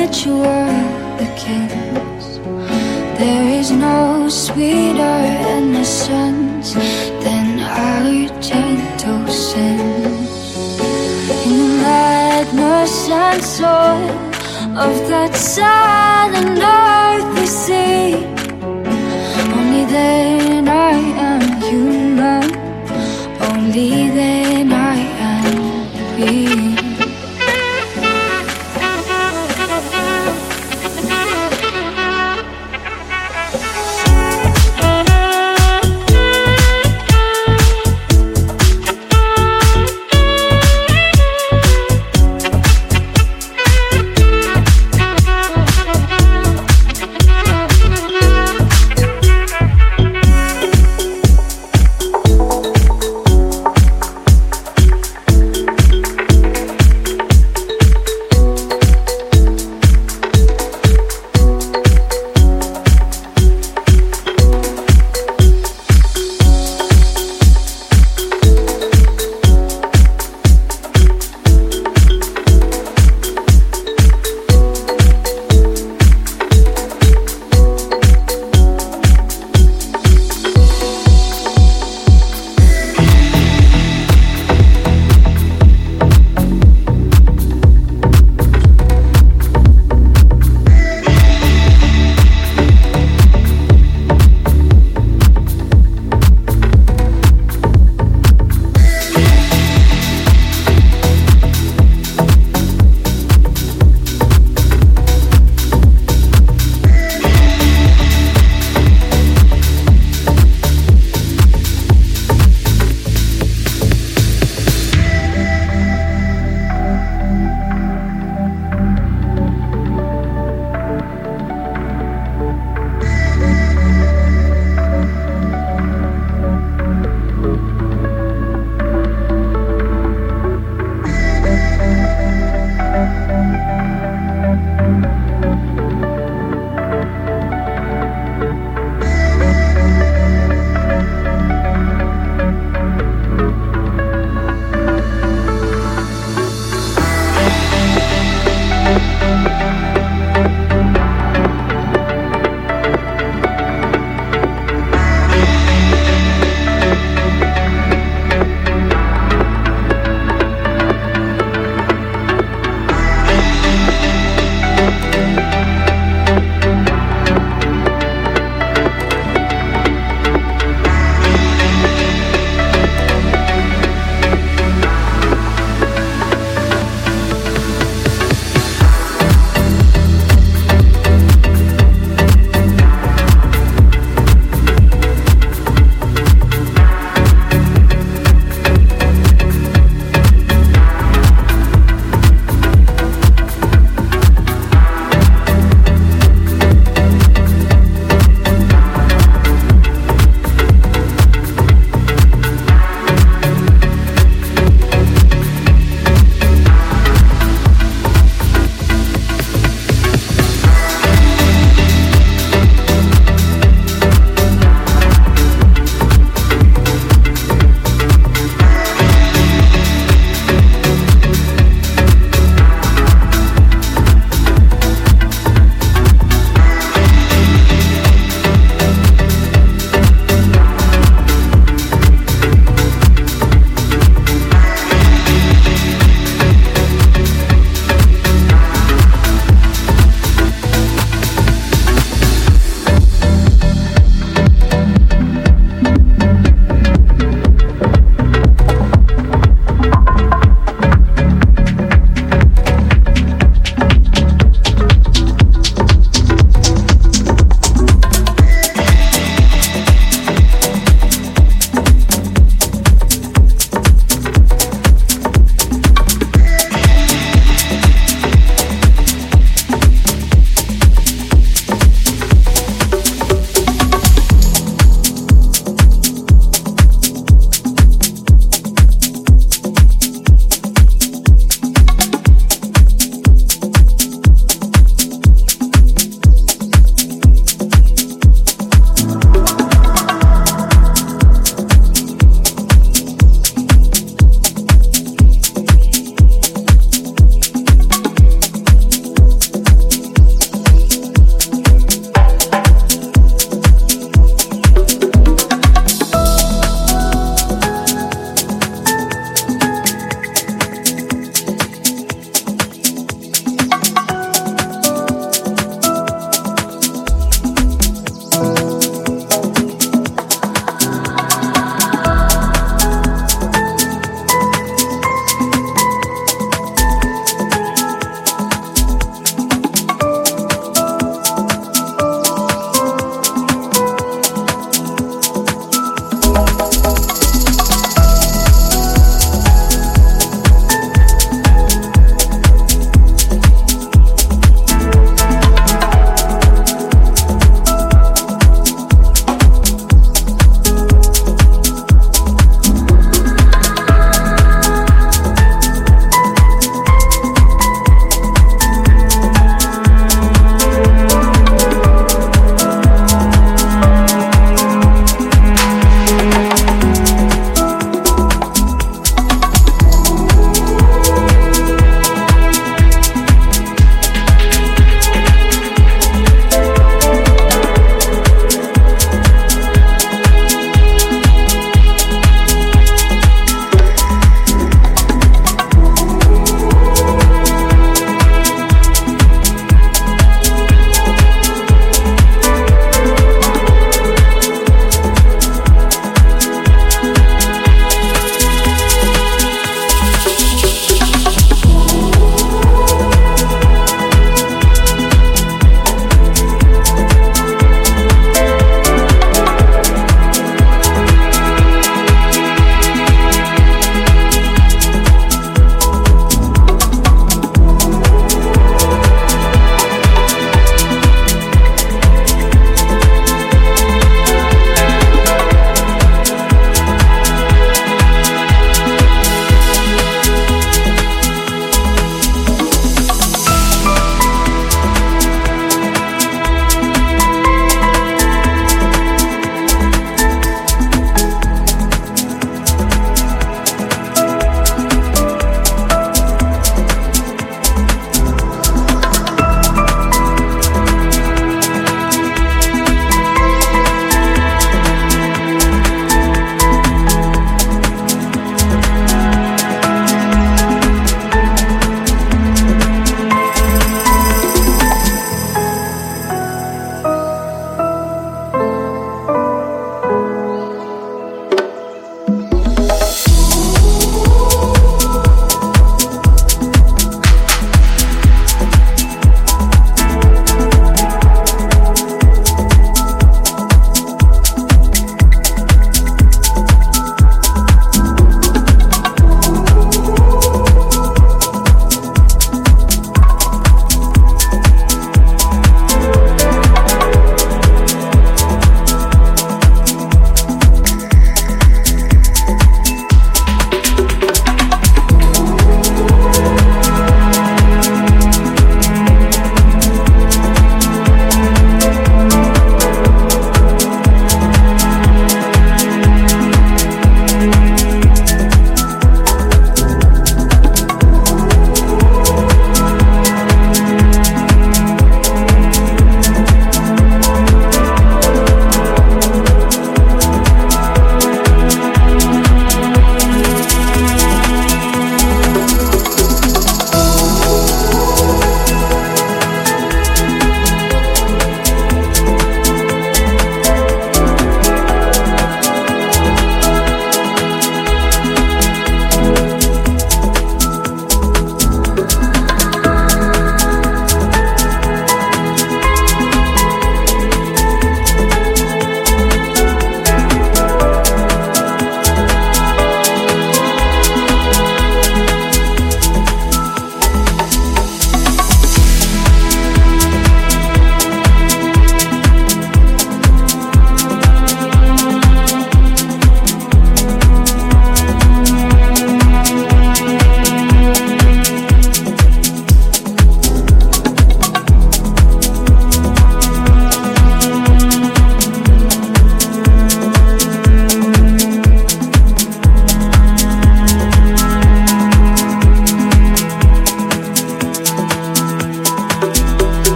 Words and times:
that 0.00 0.24
you 0.24 0.34
were 0.46 0.82
the 1.20 1.28
kiss. 1.42 2.26
There 3.20 3.48
is 3.60 3.70
no 3.70 4.28
sweeter 4.30 5.18
innocence 5.56 6.72
than 7.24 7.46
our 7.84 8.08
gentle 8.50 9.26
sins. 9.28 10.56
In 11.44 11.58
the 11.60 11.70
madness 11.82 12.96
and 13.26 13.42
soul 13.58 14.00
of 14.86 14.94
that 15.10 15.32
sad 15.34 16.30
and 16.40 16.58
earthly 16.80 17.48
sea, 17.62 18.14
only 19.52 19.84
there. 19.92 20.29